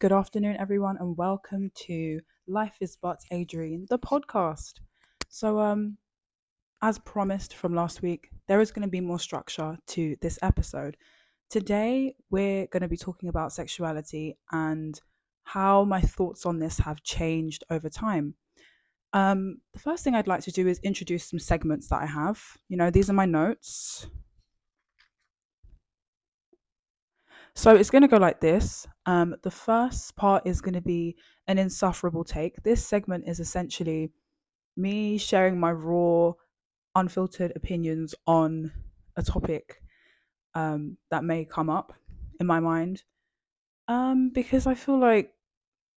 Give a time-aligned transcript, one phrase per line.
[0.00, 4.76] Good afternoon, everyone, and welcome to Life is But Adrene, the podcast.
[5.28, 5.98] So, um,
[6.80, 10.96] as promised from last week, there is going to be more structure to this episode.
[11.50, 14.98] Today, we're going to be talking about sexuality and
[15.42, 18.34] how my thoughts on this have changed over time.
[19.12, 22.42] Um, the first thing I'd like to do is introduce some segments that I have.
[22.70, 24.06] You know, these are my notes.
[27.54, 28.86] So it's going to go like this.
[29.06, 31.16] Um, the first part is going to be
[31.46, 32.62] an insufferable take.
[32.62, 34.10] This segment is essentially
[34.76, 36.32] me sharing my raw,
[36.94, 38.72] unfiltered opinions on
[39.16, 39.82] a topic
[40.54, 41.92] um, that may come up
[42.38, 43.02] in my mind.
[43.88, 45.32] Um, because I feel like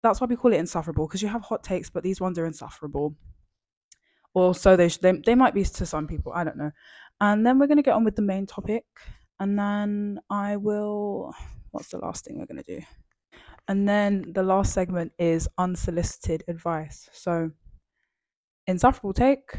[0.02, 2.45] that's why we call it insufferable, because you have hot takes, but these ones are
[2.45, 3.16] insufferable.
[4.34, 6.72] Or so they, sh- they, they might be to some people, I don't know.
[7.22, 8.84] And then we're going to get on with the main topic.
[9.44, 11.34] And then I will,
[11.72, 12.86] what's the last thing we're going to do?
[13.68, 17.10] And then the last segment is unsolicited advice.
[17.12, 17.52] So,
[18.67, 19.52] insufferable take,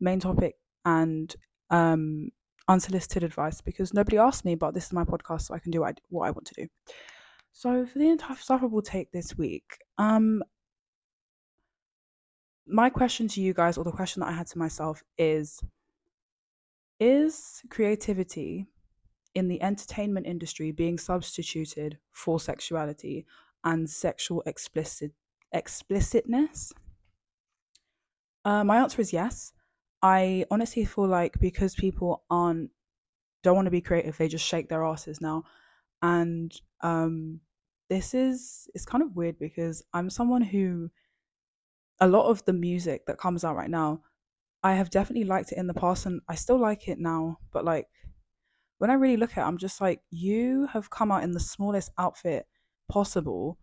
[0.00, 1.32] main topic, and
[1.70, 2.30] um,
[2.66, 5.82] unsolicited advice because nobody asked me, but this is my podcast, so I can do
[5.82, 6.66] what I, what I want to do.
[7.52, 10.42] So, for the insufferable take this week, um,
[12.66, 15.60] my question to you guys, or the question that I had to myself, is
[16.98, 18.66] Is creativity
[19.34, 23.26] in the entertainment industry being substituted for sexuality
[23.64, 25.12] and sexual explicit
[25.52, 26.72] explicitness?
[28.44, 29.52] Uh, my answer is yes.
[30.02, 32.70] I honestly feel like because people aren't
[33.42, 35.44] don't want to be creative, they just shake their asses now,
[36.02, 37.40] and um,
[37.88, 40.90] this is it's kind of weird because I'm someone who
[42.00, 44.02] a lot of the music that comes out right now,
[44.62, 47.64] I have definitely liked it in the past and I still like it now, but
[47.64, 47.88] like
[48.78, 51.40] when I really look at it, I'm just like, you have come out in the
[51.40, 52.46] smallest outfit
[52.88, 53.58] possible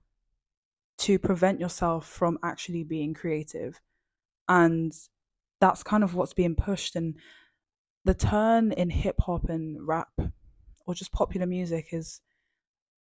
[1.00, 3.80] to prevent yourself from actually being creative.
[4.48, 4.94] And
[5.60, 6.96] that's kind of what's being pushed.
[6.96, 7.16] And
[8.04, 10.10] the turn in hip hop and rap
[10.86, 12.22] or just popular music is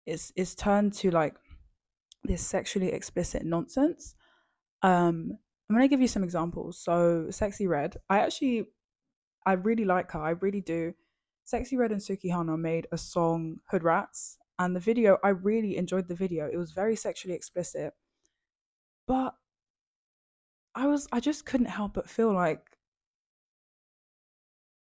[0.05, 1.35] is is turned to like
[2.23, 4.15] this sexually explicit nonsense.
[4.81, 5.37] Um,
[5.69, 6.79] I'm gonna give you some examples.
[6.79, 8.67] So Sexyy Red, I actually
[9.45, 10.19] I really like her.
[10.19, 10.93] I really do.
[11.51, 16.07] Sexyy Red and Sukihana made a song Hood Rats, and the video I really enjoyed
[16.07, 16.49] the video.
[16.51, 17.93] It was very sexually explicit,
[19.07, 19.33] but
[20.75, 22.59] I was I just couldn't help but feel like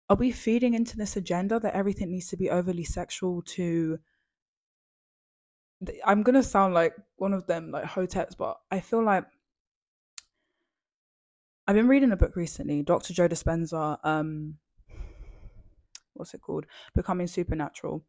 [0.09, 3.99] are we feeding into this agenda that everything needs to be overly sexual to
[6.03, 9.25] I'm gonna sound like one of them like hoteps, but I feel like
[11.67, 13.13] I've been reading a book recently, Dr.
[13.13, 14.57] Joe Dispenza, um,
[16.19, 16.65] what's it called?
[16.93, 18.03] Becoming Supernatural.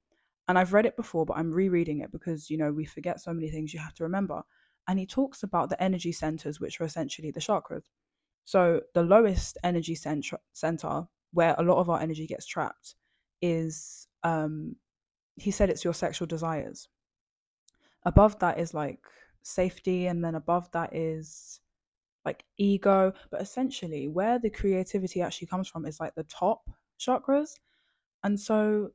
[0.48, 3.32] And I've read it before, but I'm rereading it because, you know, we forget so
[3.32, 4.42] many things you have to remember.
[4.88, 7.84] And he talks about the energy centers, which are essentially the chakras.
[8.44, 12.96] So the lowest energy center, center where a lot of our energy gets trapped
[13.40, 14.74] is, um,
[15.36, 16.88] he said it's your sexual desires.
[18.04, 18.98] Above that is like
[19.42, 21.60] safety, and then above that is
[22.24, 23.12] like ego.
[23.30, 26.68] But essentially, where the creativity actually comes from is like the top
[26.98, 27.54] chakras.
[28.24, 28.90] And so,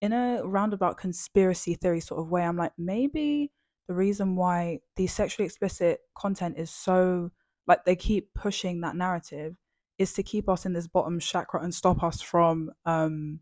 [0.00, 3.50] in a roundabout conspiracy theory sort of way, I'm like, maybe
[3.88, 7.30] the reason why the sexually explicit content is so
[7.66, 9.56] like they keep pushing that narrative
[9.98, 13.40] is to keep us in this bottom chakra and stop us from um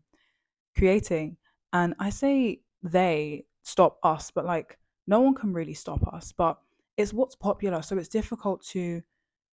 [0.77, 1.37] creating.
[1.73, 6.31] And I say they stop us, but like no one can really stop us.
[6.31, 6.57] But
[6.97, 9.01] it's what's popular, so it's difficult to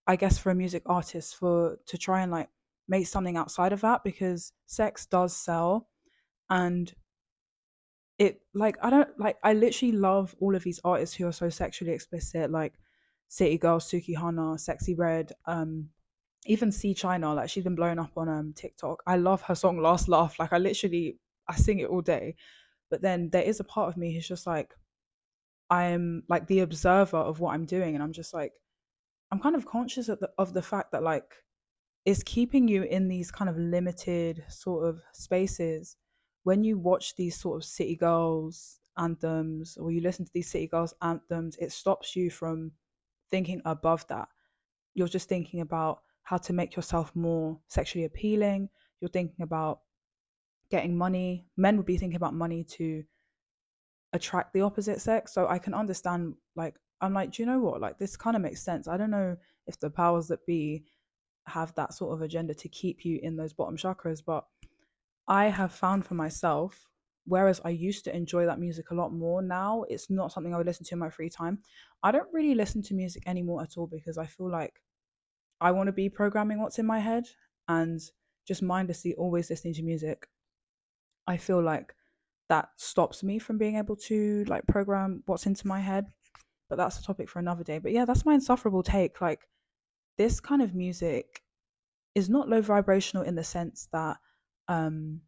[0.06, 2.48] I guess for a music artist for to try and like
[2.88, 5.88] make something outside of that because sex does sell
[6.50, 6.92] and
[8.18, 11.48] it like I don't like I literally love all of these artists who are so
[11.48, 12.74] sexually explicit like
[13.28, 15.88] City Girl, Sukihana, Sexyy Red, um
[16.46, 19.02] even C China like she's been blowing up on um TikTok.
[19.06, 21.18] I love her song Last Laugh like I literally
[21.48, 22.36] I sing it all day.
[22.90, 24.74] But then there is a part of me who's just like
[25.70, 28.52] I'm like the observer of what I'm doing and I'm just like
[29.30, 31.32] I'm kind of conscious of the, of the fact that like
[32.04, 35.96] it's keeping you in these kind of limited sort of spaces.
[36.44, 40.66] When you watch these sort of city girls anthems or you listen to these city
[40.66, 42.70] girls anthems it stops you from
[43.30, 44.28] thinking above that.
[44.94, 48.68] You're just thinking about how to make yourself more sexually appealing.
[49.00, 49.80] You're thinking about
[50.70, 51.46] getting money.
[51.56, 53.02] Men would be thinking about money to
[54.12, 55.32] attract the opposite sex.
[55.32, 57.80] So i can understand like I'm like, do you know what?
[57.80, 58.86] Like, this kind of makes sense.
[58.86, 60.84] I don't know if the powers that be
[61.46, 64.44] have that sort of agenda to keep you in those bottom chakras, but
[65.28, 66.88] I have found for myself
[67.26, 69.42] whereas I used to enjoy that music a lot more.
[69.42, 71.58] Now it's not something I would listen to in my free time.
[72.02, 74.82] I don't really listen to music anymore at all because I feel like
[75.60, 77.24] I want to be programming what's in my head
[77.68, 78.00] and
[78.46, 80.26] just mindlessly always listening to music.
[81.26, 81.94] I feel like
[82.48, 86.06] that stops me from being able to like program what's into my head.
[86.68, 87.78] But that's a topic for another day.
[87.78, 89.20] But yeah, that's my insufferable take.
[89.20, 89.46] Like
[90.18, 91.42] this kind of music
[92.14, 94.18] is not low vibrational in the sense that
[94.68, 95.20] um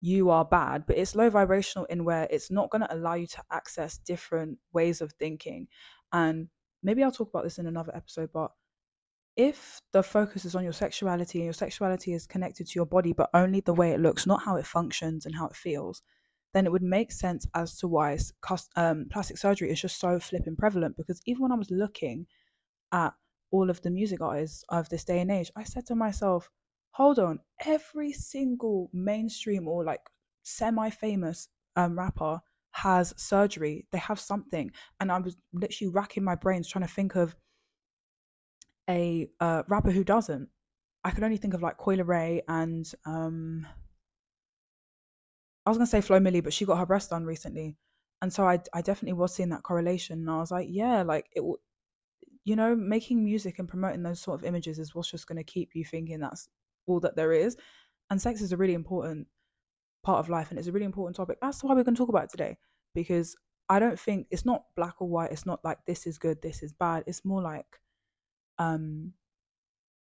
[0.00, 3.26] you are bad, but it's low vibrational in where it's not going to allow you
[3.26, 5.66] to access different ways of thinking.
[6.12, 6.48] And
[6.82, 8.50] maybe I'll talk about this in another episode, but
[9.36, 13.12] if the focus is on your sexuality and your sexuality is connected to your body,
[13.12, 16.02] but only the way it looks, not how it functions and how it feels,
[16.54, 18.16] then it would make sense as to why
[18.76, 20.96] um, plastic surgery is just so flipping prevalent.
[20.96, 22.26] Because even when I was looking
[22.92, 23.14] at
[23.50, 26.50] all of the music artists of this day and age, I said to myself,
[26.90, 30.00] hold on, every single mainstream or like
[30.42, 32.40] semi famous um, rapper
[32.72, 33.86] has surgery.
[33.92, 34.70] They have something.
[35.00, 37.34] And I was literally racking my brains trying to think of
[38.88, 40.48] a uh, rapper who doesn't.
[41.04, 43.66] I could only think of like Coi Leray and um,
[45.64, 47.76] I was gonna say Flo Milli, but she got her breast done recently,
[48.22, 50.20] and so I I definitely was seeing that correlation.
[50.20, 51.42] And I was like, yeah, like it,
[52.46, 55.74] you know, making music and promoting those sort of images is what's just gonna keep
[55.74, 56.48] you thinking that's
[56.86, 57.56] all that there is.
[58.08, 59.26] And sex is a really important
[60.04, 61.38] part of life, and it's a really important topic.
[61.42, 62.56] That's why we're gonna talk about it today
[62.94, 63.36] because
[63.68, 65.32] I don't think it's not black or white.
[65.32, 67.02] It's not like this is good, this is bad.
[67.08, 67.66] It's more like
[68.58, 69.12] um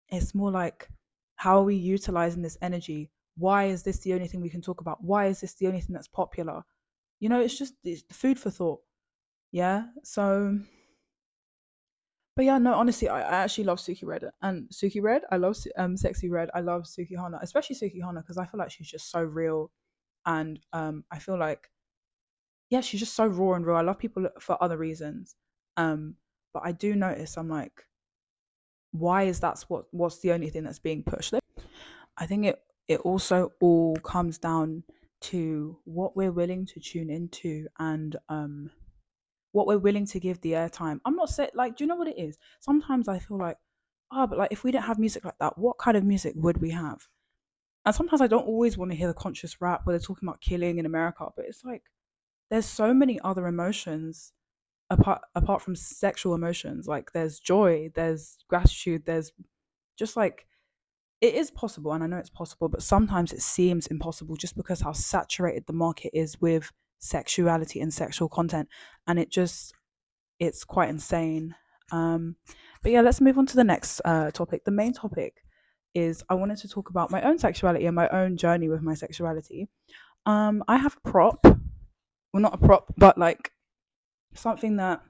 [0.08, 0.88] it's more like
[1.36, 4.80] how are we utilizing this energy why is this the only thing we can talk
[4.80, 6.62] about why is this the only thing that's popular
[7.20, 8.80] you know it's just it's food for thought
[9.52, 10.58] yeah so
[12.36, 15.56] but yeah no honestly i, I actually love suki red and suki red i love
[15.76, 19.22] um Sexyy Red i love Sukihana, especially Sukihana, because i feel like she's just so
[19.22, 19.70] real
[20.26, 21.70] and um i feel like
[22.70, 25.34] yeah she's just so raw and real i love people for other reasons
[25.76, 26.14] um
[26.52, 27.84] but i do notice i'm like
[28.92, 31.34] why is that what what's the only thing that's being pushed?
[32.16, 34.82] I think it it also all comes down
[35.20, 38.70] to what we're willing to tune into and um
[39.52, 41.00] what we're willing to give the airtime.
[41.04, 42.38] I'm not saying like do you know what it is?
[42.60, 43.56] Sometimes i feel like
[44.12, 46.58] oh but like if we didn't have music like that what kind of music would
[46.58, 47.06] we have?
[47.86, 50.40] And sometimes i don't always want to hear the conscious rap where they're talking about
[50.40, 51.82] killing in america but it's like
[52.50, 54.32] there's so many other emotions
[54.90, 56.86] apart apart from sexual emotions.
[56.86, 59.32] Like there's joy there's gratitude there's
[59.96, 60.46] just like
[61.20, 64.80] it is possible and i know it's possible but sometimes it seems impossible just because
[64.80, 68.68] how saturated the market is with sexuality and sexual content
[69.06, 69.74] and it just
[70.38, 71.54] it's quite insane
[71.92, 72.36] um
[72.82, 75.42] but yeah let's move on to the next uh topic the main topic
[75.94, 78.94] is i wanted to talk about my own sexuality and my own journey with my
[78.94, 79.68] sexuality
[80.26, 83.50] um i have a prop well not a prop but like
[84.34, 85.00] something that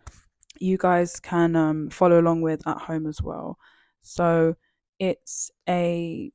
[0.58, 3.58] you guys can um, follow along with at home as well.
[4.02, 4.54] So
[4.98, 6.30] it's a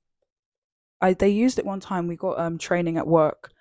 [1.02, 2.08] I they used it one time.
[2.08, 3.52] We got um training at work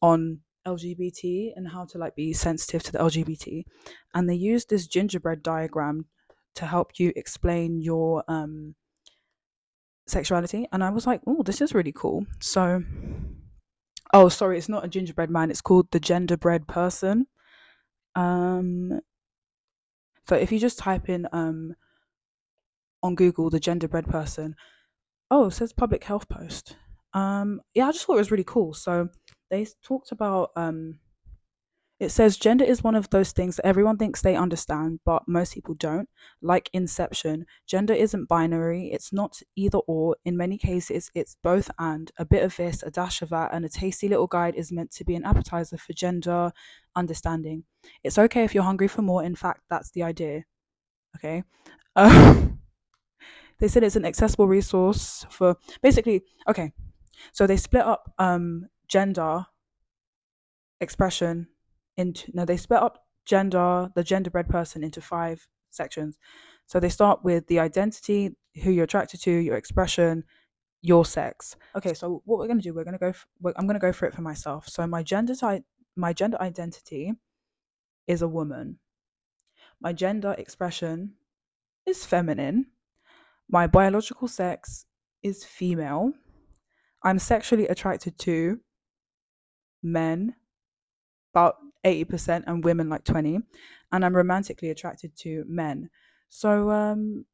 [0.00, 3.64] on LGBT and how to like be sensitive to the LGBT,
[4.14, 6.06] and they used this gingerbread diagram
[6.56, 8.74] to help you explain your um
[10.06, 10.66] sexuality.
[10.72, 12.26] And I was like, oh, this is really cool.
[12.40, 12.82] So,
[14.12, 15.50] oh, sorry, it's not a gingerbread man.
[15.50, 17.26] It's called the genderbread person.
[18.14, 19.00] Um,
[20.28, 21.74] so if you just type in um
[23.02, 24.56] on Google the genderbread person,
[25.30, 26.76] oh, it says public health post.
[27.12, 28.74] Um, yeah, I just thought it was really cool.
[28.74, 29.08] So
[29.50, 30.98] they talked about um
[31.98, 35.54] it says gender is one of those things that everyone thinks they understand, but most
[35.54, 36.06] people don't.
[36.42, 40.14] Like Inception, gender isn't binary, it's not either or.
[40.26, 42.12] In many cases, it's both and.
[42.18, 44.90] A bit of this, a dash of that, and a tasty little guide is meant
[44.90, 46.52] to be an appetizer for gender
[46.96, 47.64] understanding.
[48.04, 49.24] It's okay if you're hungry for more.
[49.24, 50.44] In fact, that's the idea.
[51.16, 51.44] Okay.
[53.58, 56.72] They said it's an accessible resource for basically, okay.
[57.32, 59.46] So they split up um, gender
[60.80, 61.48] expression
[61.96, 66.18] into no they split up gender the genderbread person into five sections.
[66.66, 70.24] So they start with the identity who you're attracted to your expression
[70.82, 71.56] your sex.
[71.74, 73.26] Okay so what we're going to do we're going to go f-
[73.56, 74.68] i'm going to go for it for myself.
[74.68, 75.64] So my gender type
[75.96, 77.12] my gender identity
[78.06, 78.78] is a woman.
[79.80, 81.14] My gender expression
[81.86, 82.66] is feminine.
[83.48, 84.86] My biological sex
[85.22, 86.12] is female.
[87.02, 88.60] I'm sexually attracted to
[89.92, 90.34] men
[91.32, 93.40] about 80% and women like 20
[93.92, 95.90] and i'm romantically attracted to men
[96.28, 97.24] so um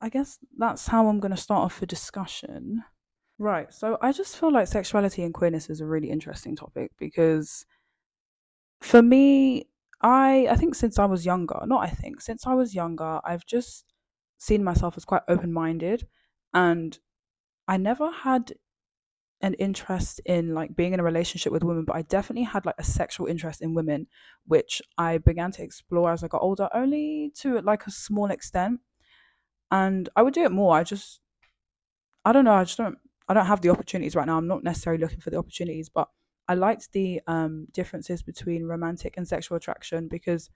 [0.00, 2.84] i guess that's how i'm going to start off the discussion
[3.42, 3.72] Right.
[3.72, 7.64] So I just feel like sexuality and queerness is a really interesting topic because
[8.80, 9.68] for me,
[10.02, 13.46] I I think since I was younger, not I think, since I was younger, I've
[13.46, 13.92] just
[14.38, 16.06] seen myself as quite open-minded
[16.54, 16.98] and
[17.68, 18.54] I never had
[19.42, 22.74] an interest in like being in a relationship with women, but I definitely had like
[22.78, 24.06] a sexual interest in women,
[24.46, 28.80] which I began to explore as I got older, only to like a small extent.
[29.70, 30.76] And I would do it more.
[30.76, 31.20] I just
[32.24, 32.52] I don't know.
[32.54, 32.98] I just don't.
[33.28, 34.36] I don't have the opportunities right now.
[34.36, 36.08] I'm not necessarily looking for the opportunities, but
[36.48, 40.50] I liked the um, differences between romantic and sexual attraction because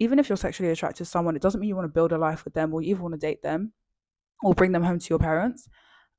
[0.00, 2.18] even if you're sexually attracted to someone, it doesn't mean you want to build a
[2.18, 3.72] life with them or you even want to date them
[4.42, 5.68] or bring them home to your parents.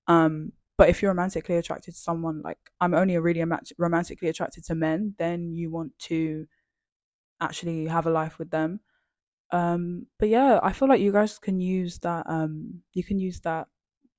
[0.08, 3.44] Um, but if you're romantically attracted to someone, like I'm only really
[3.77, 6.48] romantically attracted to men, then you want to
[7.41, 8.79] actually have a life with them.
[9.51, 12.25] Um, but yeah, I feel like you guys can use that.
[12.27, 13.67] Um, you can use that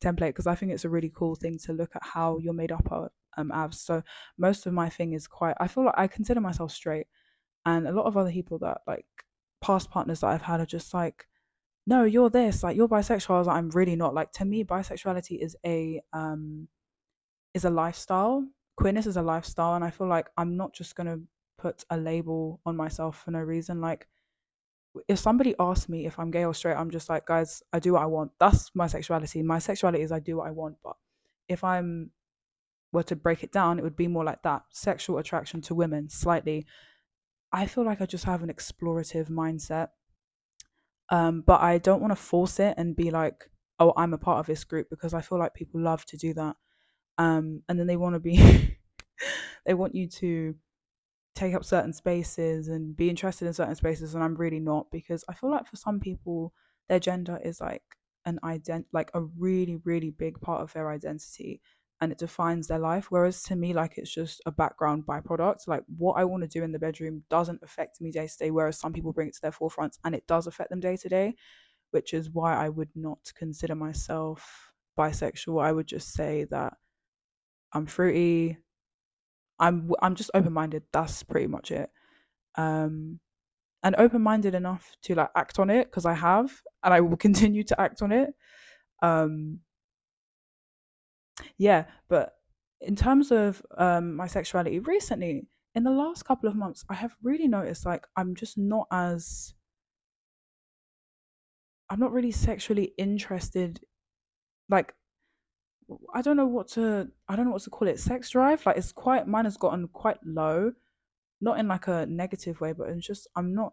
[0.02, 2.72] template because I think it's a really cool thing to look at how you're made
[2.72, 3.80] up of um abs.
[3.80, 4.02] So
[4.38, 7.06] most of my thing is quite I feel like I consider myself straight
[7.66, 9.06] and a lot of other people that like
[9.60, 11.26] past partners that I've had are just like,
[11.86, 13.34] no, you're this, like you're bisexual.
[13.34, 14.14] I was like, I'm really not.
[14.14, 16.68] Like to me, bisexuality is a um
[17.54, 18.46] is a lifestyle.
[18.76, 21.18] Queerness is a lifestyle and I feel like I'm not just gonna
[21.58, 23.80] put a label on myself for no reason.
[23.80, 24.06] Like
[25.08, 27.94] if somebody asks me if I'm gay or straight, I'm just like, guys, I do
[27.94, 28.32] what I want.
[28.40, 29.42] That's my sexuality.
[29.42, 30.76] My sexuality is I do what I want.
[30.82, 30.96] But
[31.48, 32.10] if I'm
[32.92, 36.08] were to break it down, it would be more like that sexual attraction to women,
[36.08, 36.66] slightly.
[37.52, 39.88] I feel like I just have an explorative mindset.
[41.10, 43.48] Um, but I don't want to force it and be like,
[43.78, 46.34] oh, I'm a part of this group because I feel like people love to do
[46.34, 46.56] that.
[47.18, 48.78] Um, and then they want to be,
[49.66, 50.54] they want you to
[51.36, 55.22] take up certain spaces and be interested in certain spaces and I'm really not because
[55.28, 56.52] I feel like for some people
[56.88, 57.82] their gender is like
[58.24, 61.60] an ident like a really really big part of their identity
[62.00, 65.82] and it defines their life whereas to me like it's just a background byproduct like
[65.96, 68.78] what I want to do in the bedroom doesn't affect me day to day whereas
[68.78, 71.34] some people bring it to their forefront and it does affect them day to day
[71.92, 76.74] which is why I would not consider myself bisexual I would just say that
[77.72, 78.58] I'm fruity
[79.58, 80.82] I'm I'm just open minded.
[80.92, 81.90] That's pretty much it.
[82.56, 83.20] Um,
[83.82, 86.50] and open minded enough to like act on it because I have,
[86.84, 88.30] and I will continue to act on it.
[89.02, 89.60] Um,
[91.58, 92.34] yeah, but
[92.80, 97.14] in terms of um my sexuality, recently in the last couple of months, I have
[97.22, 99.54] really noticed like I'm just not as
[101.90, 103.80] I'm not really sexually interested.
[104.68, 104.94] Like
[106.14, 108.00] I don't know what to I don't know what to call it.
[108.00, 110.72] Sex drive, like it's quite mine has gotten quite low,
[111.40, 113.72] not in like a negative way, but it's just I'm not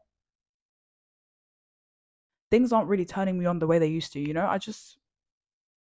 [2.52, 4.20] things aren't really turning me on the way they used to.
[4.20, 5.00] You know, I just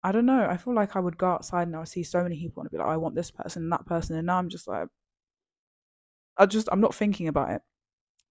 [0.04, 0.48] I don't know.
[0.50, 2.68] I feel like I would go outside and I would see so many people and
[2.68, 4.88] I'd be like, I want this person and that person, and now I'm just like,
[6.38, 7.62] I just I'm not thinking about it.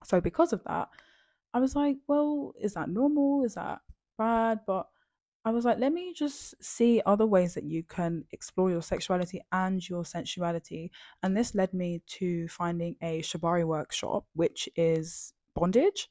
[0.04, 0.88] So because of that,
[1.54, 3.44] I was like, well, is that normal?
[3.44, 3.80] Is that
[4.18, 4.60] bad?
[4.66, 4.88] But
[5.44, 9.40] I was like, let me just see other ways that you can explore your sexuality
[9.52, 10.90] and your sensuality.
[11.22, 16.10] And this led me to finding a Shibari workshop, which is bondage.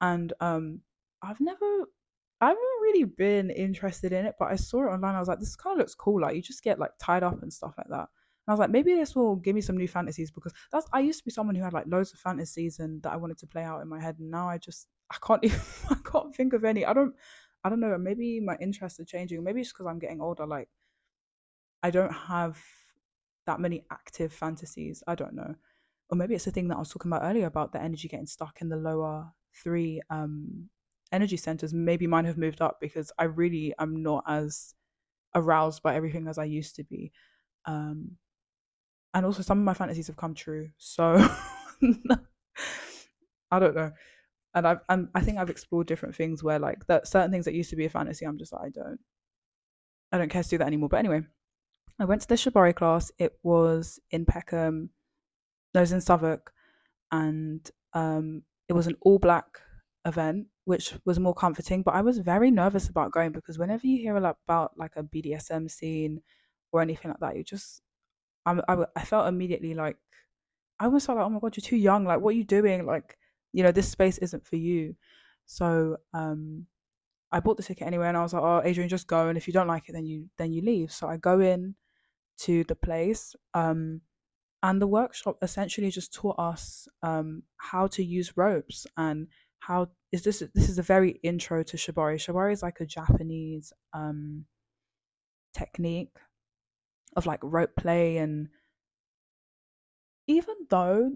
[0.00, 0.80] And um,
[1.22, 1.84] I've never,
[2.40, 5.14] I haven't really been interested in it, but I saw it online.
[5.14, 6.20] I was like, this kind of looks cool.
[6.20, 8.08] Like you just get like tied up and stuff like that.
[8.46, 11.00] And I was like, maybe this will give me some new fantasies because that's I
[11.00, 13.46] used to be someone who had like loads of fantasies and that I wanted to
[13.46, 16.52] play out in my head, and now I just I can't even I can't think
[16.52, 16.84] of any.
[16.84, 17.14] I don't
[17.64, 19.42] I don't know, maybe my interests are changing.
[19.42, 20.46] Maybe it's because I'm getting older.
[20.46, 20.68] Like,
[21.82, 22.62] I don't have
[23.46, 25.02] that many active fantasies.
[25.08, 25.54] I don't know.
[26.10, 28.26] Or maybe it's the thing that I was talking about earlier about the energy getting
[28.26, 30.68] stuck in the lower three um,
[31.16, 31.74] energy centers.
[31.74, 34.74] Maybe mine have moved up because I really am not as
[35.34, 37.10] aroused by everything as I used to be.
[37.64, 38.12] Um,
[39.14, 40.68] and also, some of my fantasies have come true.
[40.76, 41.16] So,
[43.50, 43.92] I don't know
[44.56, 47.54] and I've I'm, I think I've explored different things where like that certain things that
[47.54, 48.98] used to be a fantasy, I'm just like I don't
[50.10, 50.88] I don't care to do that anymore.
[50.88, 51.20] But anyway,
[52.00, 53.12] I went to the Shibari class.
[53.18, 54.90] It was in Peckham,
[55.74, 56.52] no, it was in Southwark,
[57.12, 59.60] and um, it was an all black
[60.06, 61.82] event, which was more comforting.
[61.82, 65.70] But I was very nervous about going because whenever you hear about like a BDSM
[65.70, 66.22] scene
[66.72, 67.82] or anything like that, you just
[68.46, 69.96] I'm, I I felt immediately like
[70.80, 72.04] I almost felt like oh my god, you're too young.
[72.04, 72.86] Like what are you doing?
[72.86, 73.18] Like
[73.52, 74.94] you know, this space isn't for you.
[75.46, 76.66] So um,
[77.32, 79.46] I bought the ticket anyway, and I was like, oh, Adrene, just go, and if
[79.46, 80.92] you don't like it, then you then you leave.
[80.92, 81.74] So I go in
[82.38, 84.00] to the place, um,
[84.62, 89.28] and the workshop essentially just taught us um, how to use ropes and
[89.60, 92.16] how is this this is a very intro to shibari.
[92.16, 94.44] Shibari is like a Japanese um,
[95.56, 96.14] technique
[97.16, 98.48] of like rope play and
[100.28, 101.12] even though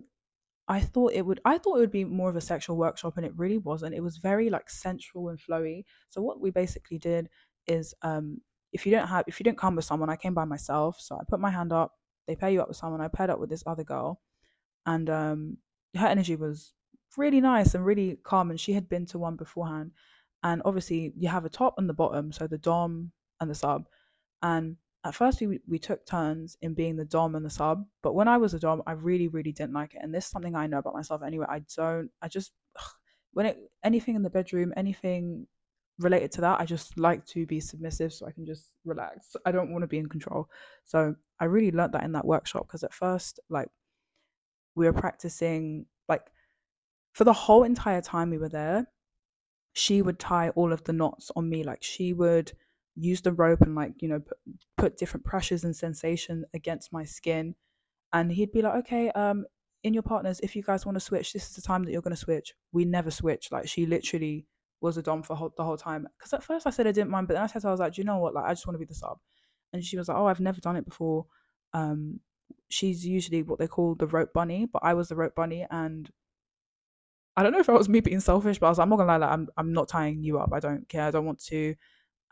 [0.68, 3.26] I thought it would I thought it would be more of a sexual workshop and
[3.26, 3.94] it really wasn't.
[3.94, 5.84] It was very like sensual and flowy.
[6.10, 7.28] So what we basically did
[7.66, 8.40] is um
[8.72, 11.00] if you don't have if you didn't come with someone, I came by myself.
[11.00, 11.92] So I put my hand up,
[12.26, 14.20] they pair you up with someone, I paired up with this other girl
[14.86, 15.56] and um
[15.96, 16.72] her energy was
[17.16, 19.92] really nice and really calm and she had been to one beforehand.
[20.42, 23.86] And obviously you have a top and the bottom, so the dom and the sub.
[24.42, 28.14] And at first we we took turns in being the dom and the sub, but
[28.14, 30.00] when I was a dom, I really really didn't like it.
[30.02, 31.46] And this is something I know about myself anyway.
[31.48, 32.10] I don't.
[32.22, 32.92] I just ugh,
[33.32, 35.46] when it anything in the bedroom, anything
[35.98, 39.36] related to that, I just like to be submissive so I can just relax.
[39.44, 40.48] I don't want to be in control.
[40.84, 43.68] So I really learned that in that workshop because at first, like
[44.74, 46.22] we were practicing like
[47.12, 48.86] for the whole entire time we were there,
[49.72, 51.64] she would tie all of the knots on me.
[51.64, 52.52] Like she would
[52.96, 54.38] use the rope and like you know put,
[54.76, 57.54] put different pressures and sensation against my skin
[58.12, 59.44] and he'd be like okay um
[59.84, 62.02] in your partners if you guys want to switch this is the time that you're
[62.02, 62.52] going to switch.
[62.72, 64.46] We never switch like she literally
[64.80, 67.10] was a dom for whole, the whole time because at first i said i didn't
[67.10, 68.34] mind but then i said i was like do you know what?
[68.34, 69.18] Like i just want to be the sub.
[69.72, 71.26] And she was like oh i've never done it before.
[71.72, 72.20] Um
[72.68, 76.10] she's usually what they call the rope bunny but i was the rope bunny and
[77.36, 78.96] i don't know if it was me being selfish but i was like i'm not
[78.96, 80.50] gonna lie like, i'm, I'm not tying you up.
[80.52, 81.04] I don't care.
[81.04, 81.74] I don't want to.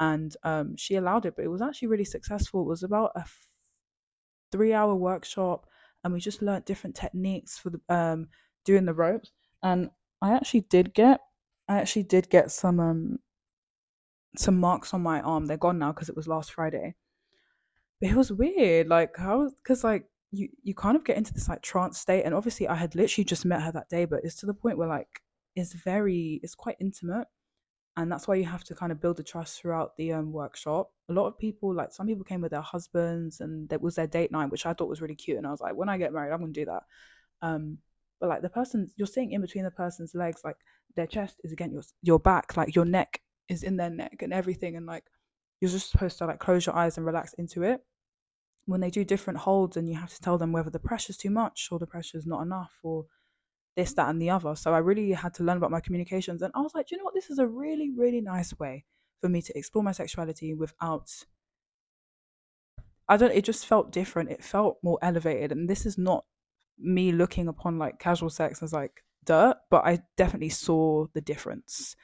[0.01, 2.63] And um, she allowed it but it was actually really successful.
[2.63, 3.49] It was about a f-
[4.53, 5.67] three hour workshop
[6.05, 8.29] and we just learnt different techniques for the um,
[8.65, 9.33] doing the ropes.
[9.63, 9.91] And
[10.21, 11.21] i actually did get
[11.69, 13.19] i actually did get some um
[14.37, 15.47] some marks on my arm.
[15.47, 16.95] They're gone now because it was last friday.
[18.01, 21.49] But it was weird like how because like you you kind of get into this
[21.49, 24.37] like trance state and obviously i had literally just met her that day but it's
[24.37, 25.23] to the point where like
[25.57, 27.27] it's very it's quite intimate
[27.99, 30.93] and that's why you have to kind of build the trust throughout the um, workshop.
[31.09, 34.07] A lot of people, like some people, came with their husbands, and that was their
[34.07, 35.37] date night, which I thought was really cute.
[35.37, 36.85] And I was like, when I get married, I'm gonna do that.
[37.43, 37.79] Um,
[38.21, 40.59] but like the person, you're sitting in between the person's legs, like
[40.95, 44.33] their chest is against your your back, like your neck is in their neck and
[44.33, 45.03] everything, and like
[45.61, 47.85] you're just supposed to like close your eyes and relax into it.
[48.69, 51.31] When they do different holds, and you have to tell them whether the pressure's too
[51.31, 53.07] much or the pressure's not enough, or
[53.77, 54.55] this, that, and the other.
[54.57, 56.43] So I really had to learn about my communications.
[56.43, 57.15] And I was like, you know what?
[57.15, 58.85] This is a really, really nice way
[59.21, 61.11] for me to explore my sexuality without.
[63.09, 64.31] I don't, it just felt different.
[64.31, 65.51] It felt more elevated.
[65.53, 66.27] And this is not
[66.79, 71.97] me looking upon like casual sex as like dirt, but I definitely saw the difference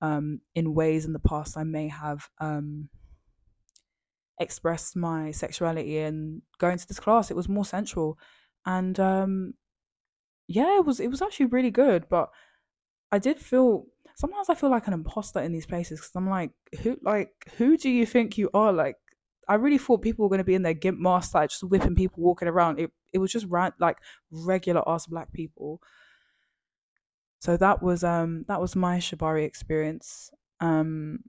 [0.00, 2.88] um, in ways in the past I may have um,
[4.38, 5.98] expressed my sexuality.
[5.98, 8.18] And going to this class, it was more sensual.
[8.66, 9.54] And um,
[10.46, 12.30] yeah, it was it was actually really good, but
[13.12, 16.50] I did feel sometimes I feel like an imposter in these places because I'm like,
[16.82, 18.72] who like who do you think you are?
[18.72, 18.96] Like,
[19.48, 22.22] I really thought people were gonna be in their gimp mask, like just whipping people
[22.22, 22.78] walking around.
[22.78, 23.98] It it was just ran, like
[24.30, 25.80] regular ass black people.
[27.40, 30.30] So that was um that was my Shibari experience.
[30.60, 31.20] Um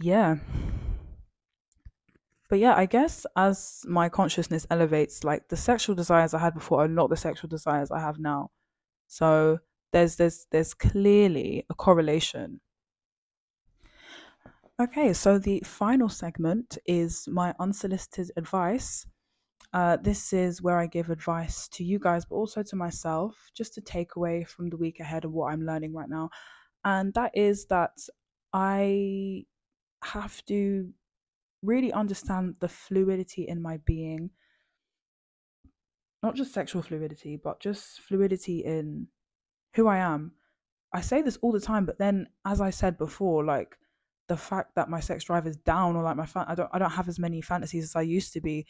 [0.00, 0.36] yeah.
[2.52, 6.84] But yeah, I guess as my consciousness elevates, like the sexual desires I had before
[6.84, 8.50] are not the sexual desires I have now.
[9.06, 9.58] So
[9.90, 12.60] there's there's there's clearly a correlation.
[14.78, 19.06] Okay, so the final segment is my unsolicited advice.
[19.72, 23.72] Uh, this is where I give advice to you guys, but also to myself, just
[23.76, 26.28] to take away from the week ahead of what I'm learning right now.
[26.84, 27.96] And that is that
[28.52, 29.46] I
[30.02, 30.92] have to
[31.62, 34.30] really understand the fluidity in my being.
[36.22, 39.08] Not just sexual fluidity but just fluidity in
[39.74, 40.32] who i am.
[40.92, 43.76] I say this all the time but then as i said before like
[44.28, 46.78] the fact that my sex drive is down or like my fan i don't i
[46.78, 48.64] don't have as many fantasies as i used to be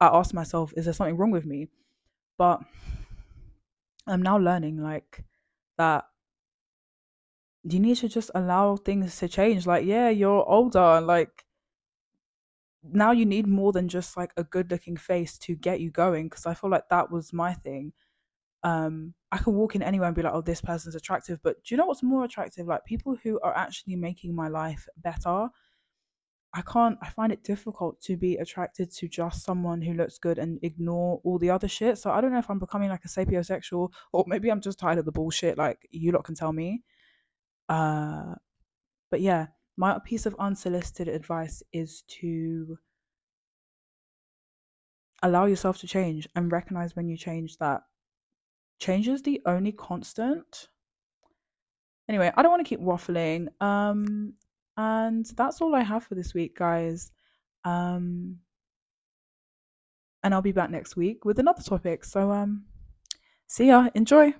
[0.00, 1.68] i ask myself is there something wrong with me?
[2.38, 2.60] But
[4.06, 5.24] i'm now learning like
[5.78, 6.04] that
[7.64, 9.66] you need to just allow things to change.
[9.66, 11.44] Like yeah you're older and like
[12.92, 16.28] now you need more than just like a good looking face to get you going
[16.28, 17.92] because i feel like that was my thing.
[18.62, 21.74] Um i can walk in anywhere and be like oh this person's attractive but do
[21.74, 22.66] you know what's more attractive?
[22.66, 25.48] Like people who are actually making my life better.
[26.56, 30.38] I can't i find it difficult to be attracted to just someone who looks good
[30.38, 31.98] and ignore all the other shit.
[31.98, 34.98] So i don't know if i'm becoming like a sapiosexual or maybe i'm just tired
[34.98, 36.82] of the bullshit like you lot can tell me.
[37.68, 38.34] Uh
[39.10, 42.78] but yeah my piece of unsolicited advice is to
[45.22, 47.82] allow yourself to change and recognize when you change that
[48.78, 50.68] change is the only constant.
[52.08, 53.48] Anyway, I don't want to keep waffling.
[53.60, 54.34] Um,
[54.76, 57.10] and that's all I have for this week, guys.
[57.64, 58.38] Um,
[60.22, 62.04] and I'll be back next week with another topic.
[62.04, 62.64] So um,
[63.46, 63.88] see ya.
[63.94, 64.34] Enjoy.